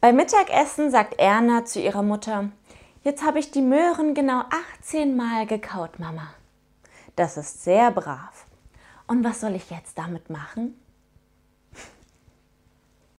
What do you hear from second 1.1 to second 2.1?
Erna zu ihrer